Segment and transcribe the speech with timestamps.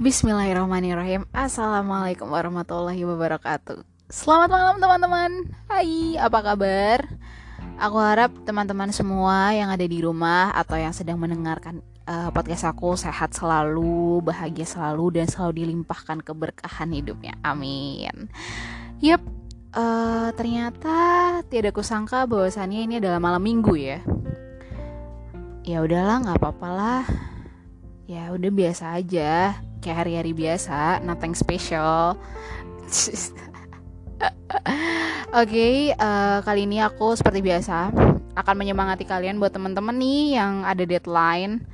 [0.00, 1.28] Bismillahirrahmanirrahim.
[1.36, 3.84] Assalamualaikum warahmatullahi wabarakatuh.
[4.08, 5.52] Selamat malam teman-teman.
[5.68, 7.04] Hai, apa kabar?
[7.76, 12.96] Aku harap teman-teman semua yang ada di rumah Atau yang sedang mendengarkan uh, podcast aku
[12.96, 17.36] Sehat selalu, bahagia selalu Dan selalu dilimpahkan keberkahan hidupnya.
[17.44, 18.32] Amin.
[19.04, 19.20] Yep,
[19.76, 20.96] uh, ternyata
[21.52, 24.00] tidak kusangka bahwasannya ini adalah malam minggu ya.
[25.68, 27.04] Ya udahlah, nggak apa-apa lah.
[28.08, 32.14] Ya udah biasa aja kayak hari-hari biasa, nothing special.
[35.32, 37.90] Oke, okay, uh, eh, kali ini aku seperti biasa
[38.38, 41.66] akan menyemangati kalian buat temen-temen nih yang ada deadline.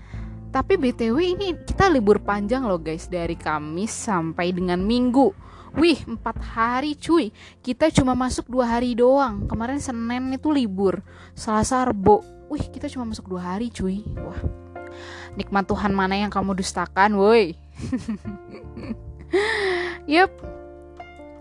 [0.48, 5.29] Tapi btw ini kita libur panjang loh guys dari Kamis sampai dengan Minggu.
[5.77, 7.29] Wih, empat hari cuy.
[7.61, 9.45] Kita cuma masuk dua hari doang.
[9.45, 11.05] Kemarin Senin itu libur,
[11.37, 12.25] Selasa Rebo.
[12.48, 14.01] Wih, kita cuma masuk dua hari cuy.
[14.17, 14.41] Wah,
[15.37, 17.53] nikmat Tuhan mana yang kamu dustakan, woi.
[20.12, 20.33] Yup.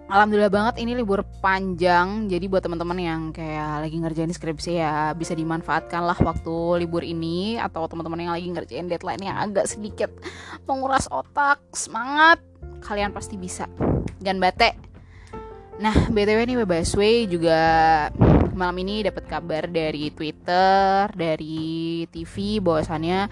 [0.08, 2.32] Alhamdulillah banget ini libur panjang.
[2.32, 7.60] Jadi buat teman-teman yang kayak lagi ngerjain skripsi ya Bisa dimanfaatkan lah waktu libur ini.
[7.60, 10.08] Atau teman-teman yang lagi ngerjain deadline yang agak sedikit
[10.64, 12.40] Menguras otak, semangat
[12.80, 13.68] Kalian pasti bisa.
[14.24, 14.80] Gan bate
[15.78, 17.60] Nah BTW nih Webaswe juga
[18.58, 23.30] malam ini dapat kabar dari Twitter, dari TV bahwasannya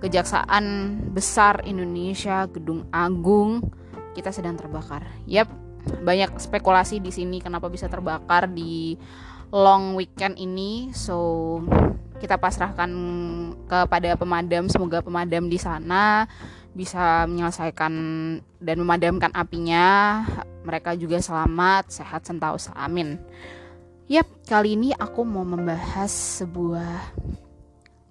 [0.00, 3.60] Kejaksaan Besar Indonesia Gedung Agung
[4.16, 5.06] kita sedang terbakar.
[5.28, 5.48] Yap,
[6.02, 8.98] banyak spekulasi di sini kenapa bisa terbakar di
[9.54, 10.90] long weekend ini.
[10.92, 11.60] So,
[12.20, 12.90] kita pasrahkan
[13.64, 16.28] kepada pemadam, semoga pemadam di sana
[16.70, 17.92] bisa menyelesaikan
[18.60, 20.22] dan memadamkan apinya.
[20.62, 22.76] Mereka juga selamat, sehat sentosa.
[22.76, 23.16] Amin.
[24.10, 26.10] Yap, kali ini aku mau membahas
[26.42, 27.14] sebuah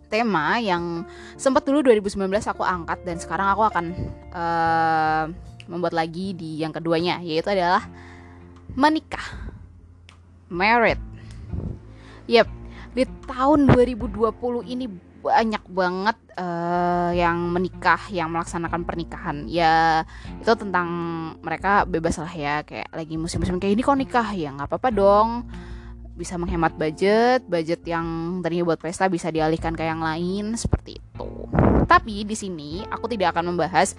[0.09, 1.05] tema yang
[1.37, 3.85] sempat dulu 2019 aku angkat dan sekarang aku akan
[4.33, 5.23] uh,
[5.69, 7.85] membuat lagi di yang keduanya yaitu adalah
[8.73, 9.23] menikah.
[10.49, 10.97] Married.
[12.25, 12.49] Yep.
[12.97, 14.33] Di tahun 2020
[14.65, 19.45] ini banyak banget uh, yang menikah yang melaksanakan pernikahan.
[19.45, 20.03] Ya
[20.41, 20.89] itu tentang
[21.45, 24.29] mereka bebas lah ya kayak lagi musim-musim kayak ini kok nikah?
[24.33, 25.29] Ya nggak apa-apa dong
[26.19, 31.31] bisa menghemat budget, budget yang tadinya buat pesta bisa dialihkan ke yang lain seperti itu.
[31.87, 33.95] Tapi di sini aku tidak akan membahas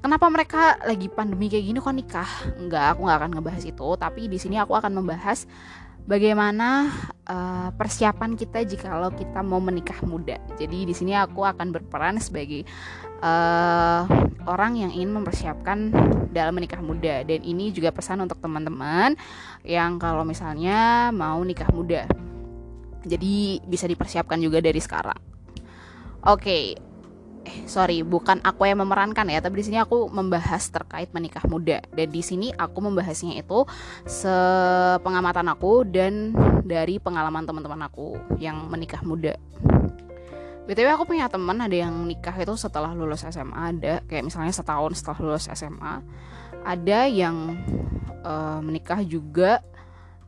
[0.00, 2.30] kenapa mereka lagi pandemi kayak gini kok nikah.
[2.56, 3.88] Enggak, aku nggak akan ngebahas itu.
[4.00, 5.44] Tapi di sini aku akan membahas
[6.08, 6.88] bagaimana
[7.28, 10.40] uh, persiapan kita jika kita mau menikah muda.
[10.56, 12.64] Jadi di sini aku akan berperan sebagai
[13.20, 14.08] uh,
[14.48, 15.92] orang yang ingin mempersiapkan
[16.32, 19.12] dalam menikah muda dan ini juga pesan untuk teman-teman
[19.68, 22.08] yang kalau misalnya mau nikah muda.
[23.04, 25.20] Jadi bisa dipersiapkan juga dari sekarang.
[26.26, 26.74] Oke,
[27.48, 31.80] eh sorry bukan aku yang memerankan ya tapi di sini aku membahas terkait menikah muda.
[31.96, 33.64] Dan di sini aku membahasnya itu
[34.04, 36.36] sepengamatan aku dan
[36.68, 39.40] dari pengalaman teman-teman aku yang menikah muda.
[40.68, 45.00] Btw aku punya teman ada yang nikah itu setelah lulus SMA ada kayak misalnya setahun
[45.00, 46.04] setelah lulus SMA
[46.60, 47.56] ada yang
[48.20, 49.64] uh, menikah juga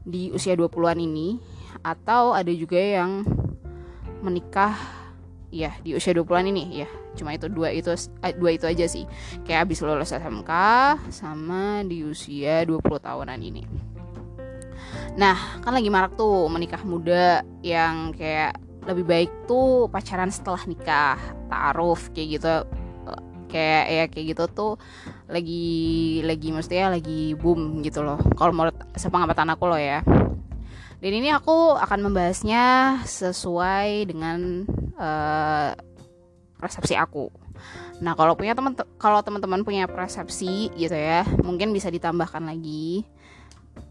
[0.01, 1.37] di usia 20-an ini
[1.85, 3.21] atau ada juga yang
[4.25, 5.00] menikah
[5.51, 6.89] ya di usia 20-an ini ya
[7.19, 7.91] cuma itu dua itu
[8.23, 9.05] eh, dua itu aja sih.
[9.43, 10.51] Kayak abis lulus SMK
[11.11, 13.63] sama di usia 20 tahunan ini.
[15.19, 18.57] Nah kan lagi marak tuh menikah muda yang kayak
[18.87, 21.19] lebih baik tuh pacaran setelah nikah
[21.51, 22.55] taaruf kayak gitu.
[23.51, 24.73] Kayak ya kayak gitu tuh
[25.27, 25.67] lagi
[26.23, 28.23] lagi mestinya lagi boom gitu loh.
[28.39, 30.07] Kalau menurut sepengamatan aku loh ya
[31.01, 34.69] dan ini aku akan membahasnya sesuai dengan
[35.01, 35.73] uh,
[36.61, 37.33] persepsi aku.
[38.05, 43.09] Nah, kalau punya teman kalau teman-teman punya persepsi gitu ya, mungkin bisa ditambahkan lagi.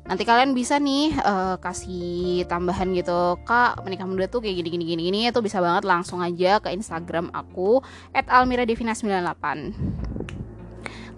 [0.05, 4.85] Nanti kalian bisa nih uh, kasih tambahan gitu, Kak, menikah muda tuh kayak gini gini
[4.85, 7.81] gini gini itu bisa banget langsung aja ke Instagram aku
[8.13, 9.73] @almiradevina98.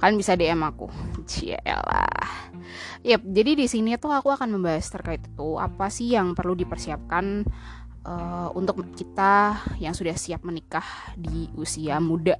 [0.02, 0.90] Kalian bisa DM aku.
[1.30, 2.50] Cielah.
[3.06, 7.46] Yap, jadi di sini tuh aku akan membahas terkait itu apa sih yang perlu dipersiapkan
[8.06, 10.86] uh, untuk kita yang sudah siap menikah
[11.18, 12.38] di usia muda.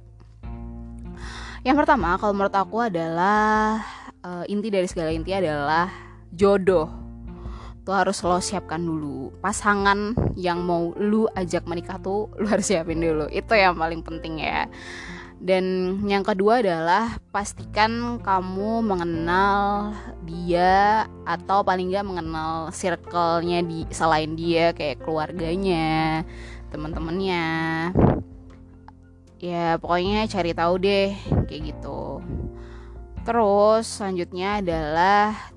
[1.62, 3.78] Yang pertama, kalau menurut aku adalah
[4.26, 5.86] uh, inti dari segala inti adalah
[6.34, 6.90] jodoh.
[7.82, 9.34] Tuh harus lo siapkan dulu.
[9.42, 13.26] Pasangan yang mau lu ajak menikah tuh lu harus siapin dulu.
[13.30, 14.70] Itu yang paling penting ya.
[15.42, 19.90] Dan yang kedua adalah pastikan kamu mengenal
[20.22, 26.22] dia atau paling nggak mengenal circle-nya di selain dia kayak keluarganya,
[26.70, 27.46] teman-temannya.
[29.42, 31.10] Ya pokoknya cari tahu deh
[31.50, 32.22] kayak gitu.
[33.22, 35.54] terus selanjutnya adalah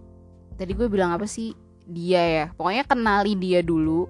[0.53, 4.05] tadi gue bilang apa sih dia ya pokoknya kenali dia dulu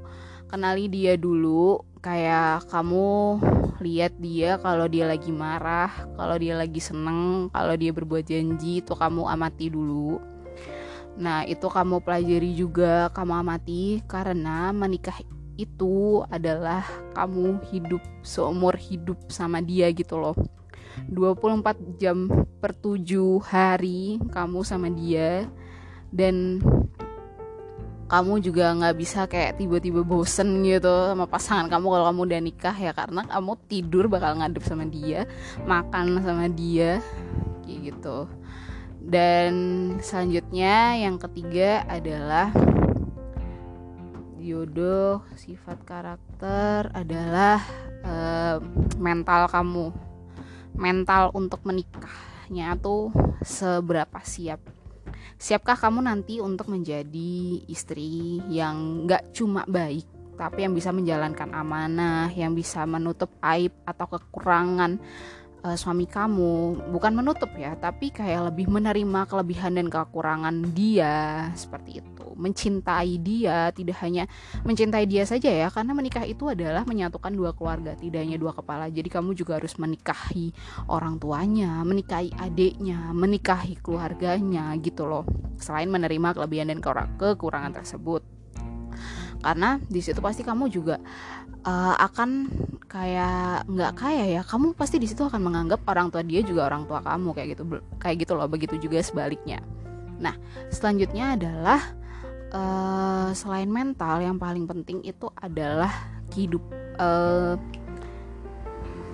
[0.51, 3.41] kenali dia dulu kayak kamu
[3.81, 8.93] lihat dia kalau dia lagi marah kalau dia lagi seneng kalau dia berbuat janji itu
[8.93, 10.21] kamu amati dulu.
[11.17, 15.17] Nah itu kamu pelajari juga kamu amati karena menikah
[15.57, 16.85] itu adalah
[17.17, 20.37] kamu hidup seumur hidup sama dia gitu loh.
[21.09, 22.29] 24 jam
[22.61, 25.49] per 7 hari kamu sama dia
[26.13, 26.61] dan
[28.05, 32.75] kamu juga nggak bisa kayak tiba-tiba bosen gitu sama pasangan kamu kalau kamu udah nikah
[32.77, 35.25] ya karena kamu tidur bakal ngadep sama dia
[35.65, 37.01] makan sama dia
[37.65, 38.29] kayak gitu.
[39.05, 39.53] Dan
[40.01, 42.49] selanjutnya yang ketiga adalah
[44.41, 47.61] jodoh sifat karakter adalah
[48.05, 48.57] uh,
[49.01, 49.93] mental kamu.
[50.77, 53.09] Mental untuk menikahnya tuh
[53.45, 54.74] seberapa siap
[55.35, 60.05] siapkah kamu nanti untuk menjadi istri yang gak cuma baik
[60.35, 64.99] tapi yang bisa menjalankan amanah, yang bisa menutup aib atau kekurangan
[65.65, 72.05] uh, suami kamu, bukan menutup ya, tapi kayak lebih menerima kelebihan dan kekurangan dia seperti
[72.05, 72.25] itu.
[72.37, 74.29] Mencintai dia tidak hanya
[74.61, 78.91] mencintai dia saja ya karena menikah itu adalah menyatukan dua keluarga tidak hanya dua kepala.
[78.91, 80.51] Jadi kamu juga harus menikahi
[80.91, 85.23] orang tuanya menikahi adiknya menikahi keluarganya gitu loh.
[85.55, 86.83] Selain menerima kelebihan dan
[87.15, 88.34] kekurangan tersebut
[89.41, 90.99] karena di situ pasti kamu juga
[91.65, 92.51] uh, akan
[92.85, 96.87] kayak nggak kaya ya kamu pasti di situ akan menganggap orang tua dia juga orang
[96.87, 97.63] tua kamu kayak gitu
[97.99, 99.59] kayak gitu loh begitu juga sebaliknya
[100.15, 100.35] nah
[100.71, 101.81] selanjutnya adalah
[102.55, 105.91] uh, selain mental yang paling penting itu adalah
[106.33, 106.63] hidup
[106.99, 107.59] uh,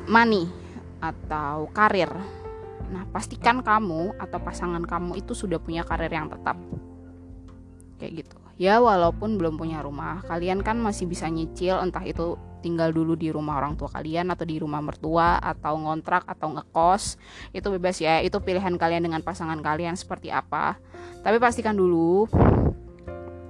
[0.09, 0.49] money
[1.01, 2.09] atau karir.
[2.91, 6.59] Nah, pastikan kamu atau pasangan kamu itu sudah punya karir yang tetap.
[7.97, 8.40] Kayak gitu.
[8.61, 13.33] Ya, walaupun belum punya rumah, kalian kan masih bisa nyicil entah itu tinggal dulu di
[13.33, 17.17] rumah orang tua kalian atau di rumah mertua atau ngontrak atau ngekos.
[17.57, 20.77] Itu bebas ya, itu pilihan kalian dengan pasangan kalian seperti apa.
[21.25, 22.29] Tapi pastikan dulu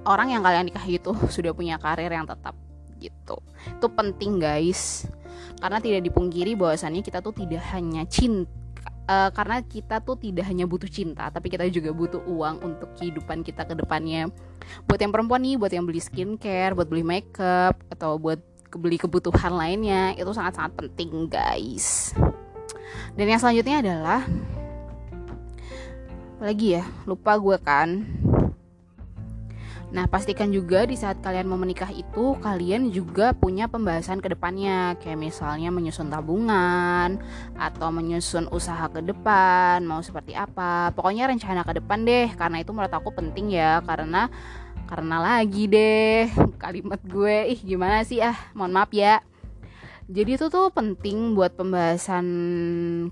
[0.08, 2.56] orang yang kalian nikah itu sudah punya karir yang tetap
[3.02, 5.10] gitu itu penting guys
[5.58, 8.61] karena tidak dipungkiri bahwasannya kita tuh tidak hanya cinta
[9.06, 13.42] uh, karena kita tuh tidak hanya butuh cinta tapi kita juga butuh uang untuk kehidupan
[13.46, 14.30] kita ke depannya.
[14.86, 18.38] Buat yang perempuan nih buat yang beli skincare buat beli makeup atau buat
[18.72, 22.16] beli kebutuhan lainnya itu sangat-sangat penting guys.
[23.16, 24.20] Dan yang selanjutnya adalah
[26.42, 28.02] lagi ya lupa gue kan
[29.92, 34.96] Nah, pastikan juga di saat kalian mau menikah itu kalian juga punya pembahasan ke depannya,
[34.96, 37.20] kayak misalnya menyusun tabungan
[37.60, 40.96] atau menyusun usaha ke depan, mau seperti apa.
[40.96, 44.32] Pokoknya rencana ke depan deh, karena itu menurut aku penting ya, karena
[44.88, 46.24] karena lagi deh
[46.64, 48.24] kalimat gue, ih gimana sih?
[48.24, 49.20] Ah, mohon maaf ya.
[50.08, 52.26] Jadi itu tuh penting buat pembahasan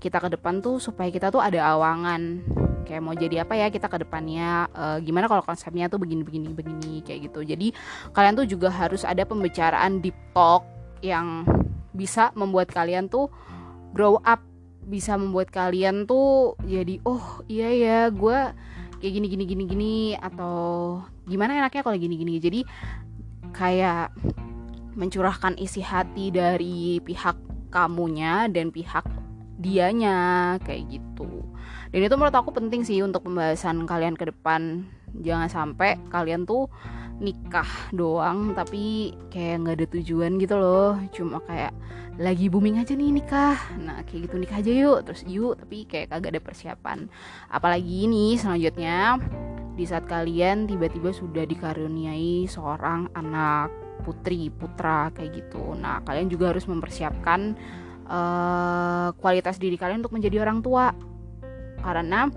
[0.01, 2.41] kita ke depan tuh supaya kita tuh ada awangan
[2.83, 6.51] kayak mau jadi apa ya kita ke depannya uh, gimana kalau konsepnya tuh begini begini
[6.51, 7.45] begini kayak gitu.
[7.45, 7.73] Jadi
[8.11, 10.65] kalian tuh juga harus ada pembicaraan deep talk
[11.01, 11.45] yang
[11.91, 13.27] bisa membuat kalian tuh
[13.91, 14.39] grow up
[14.81, 18.39] bisa membuat kalian tuh jadi oh iya ya gue
[19.01, 22.37] kayak gini gini gini gini atau gimana enaknya kalau gini gini.
[22.37, 22.61] Jadi
[23.51, 24.13] kayak
[24.95, 27.37] mencurahkan isi hati dari pihak
[27.71, 29.07] kamunya dan pihak
[29.61, 31.45] dianya kayak gitu
[31.91, 34.87] dan itu menurut aku penting sih untuk pembahasan kalian ke depan.
[35.11, 36.71] Jangan sampai kalian tuh
[37.19, 40.95] nikah doang tapi kayak nggak ada tujuan gitu loh.
[41.11, 41.75] Cuma kayak
[42.15, 43.59] lagi booming aja nih nikah.
[43.75, 47.11] Nah kayak gitu nikah aja yuk terus yuk tapi kayak kagak ada persiapan.
[47.51, 49.19] Apalagi ini selanjutnya
[49.75, 53.67] di saat kalian tiba-tiba sudah dikaruniai seorang anak
[54.07, 55.75] putri putra kayak gitu.
[55.75, 57.51] Nah kalian juga harus mempersiapkan
[58.07, 61.10] uh, kualitas diri kalian untuk menjadi orang tua
[61.81, 62.29] karena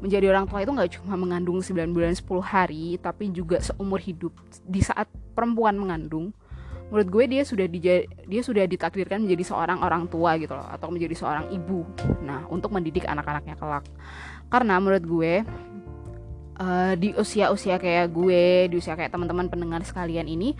[0.00, 4.32] menjadi orang tua itu nggak cuma mengandung 9 bulan 10 hari tapi juga seumur hidup.
[4.64, 6.32] Di saat perempuan mengandung
[6.92, 7.80] menurut gue dia sudah di,
[8.28, 11.82] dia sudah ditakdirkan menjadi seorang orang tua gitu loh atau menjadi seorang ibu.
[12.22, 13.84] Nah untuk mendidik anak-anaknya kelak.
[14.52, 15.32] Karena menurut gue
[16.60, 20.54] uh, di usia-usia kayak gue di usia kayak teman-teman pendengar sekalian ini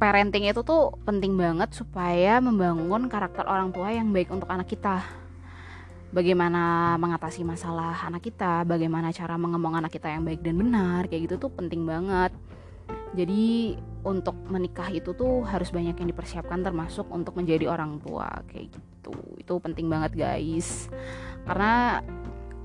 [0.00, 5.04] parenting itu tuh penting banget supaya membangun karakter orang tua yang baik untuk anak kita
[6.14, 11.30] bagaimana mengatasi masalah anak kita, bagaimana cara mengembang anak kita yang baik dan benar, kayak
[11.30, 12.30] gitu tuh penting banget.
[13.16, 13.74] Jadi
[14.06, 19.14] untuk menikah itu tuh harus banyak yang dipersiapkan termasuk untuk menjadi orang tua kayak gitu.
[19.40, 20.86] Itu penting banget guys.
[21.42, 22.02] Karena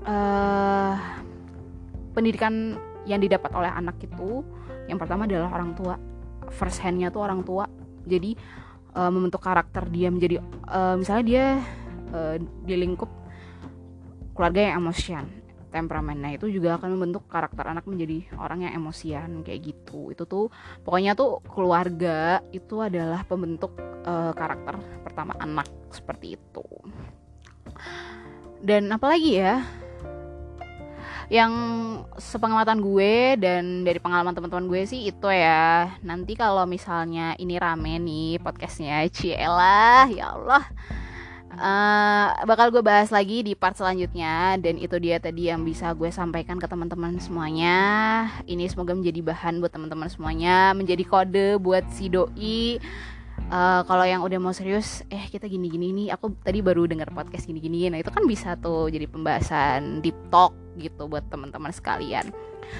[0.06, 0.94] uh,
[2.14, 4.46] pendidikan yang didapat oleh anak itu
[4.86, 5.98] yang pertama adalah orang tua
[6.54, 7.66] first handnya tuh orang tua
[8.06, 8.34] jadi
[8.94, 11.46] uh, membentuk karakter dia menjadi uh, misalnya dia
[12.14, 13.10] uh, di lingkup
[14.32, 15.26] keluarga yang emosian.
[15.72, 20.12] Temperamen nah itu juga akan membentuk karakter anak menjadi orang yang emosian kayak gitu.
[20.12, 20.52] Itu tuh
[20.84, 23.72] pokoknya tuh keluarga itu adalah pembentuk
[24.04, 26.66] uh, karakter pertama anak seperti itu.
[28.60, 29.64] Dan apalagi ya?
[31.32, 31.52] Yang
[32.20, 35.96] sepengamatan gue dan dari pengalaman teman-teman gue sih itu ya.
[36.04, 40.68] Nanti kalau misalnya ini rame nih podcastnya Ciela ya Allah
[41.56, 44.56] uh, bakal gue bahas lagi di part selanjutnya.
[44.60, 47.76] Dan itu dia tadi yang bisa gue sampaikan ke teman-teman semuanya.
[48.48, 50.72] Ini semoga menjadi bahan buat teman-teman semuanya.
[50.72, 52.80] Menjadi kode buat si doi.
[53.52, 56.08] Uh, kalau yang udah mau serius eh kita gini-gini nih.
[56.16, 60.56] Aku tadi baru dengar podcast gini-gini nah itu kan bisa tuh jadi pembahasan deep talk
[60.80, 62.32] gitu buat teman-teman sekalian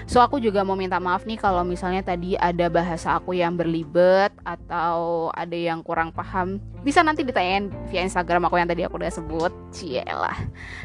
[0.06, 4.30] so aku juga mau minta maaf nih kalau misalnya tadi ada bahasa aku yang berlibet
[4.42, 9.12] atau ada yang kurang paham bisa nanti ditanyain via Instagram aku yang tadi aku udah
[9.12, 10.36] sebut cielah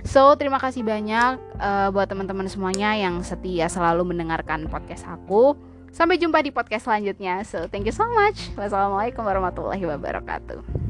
[0.05, 5.57] so terima kasih banyak uh, buat teman-teman semuanya yang setia selalu mendengarkan podcast aku
[5.97, 7.41] Sampai jumpa di podcast selanjutnya.
[7.41, 8.53] So, thank you so much.
[8.53, 10.86] Wassalamualaikum warahmatullahi wabarakatuh.